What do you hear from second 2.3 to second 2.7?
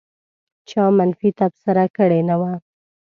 وه.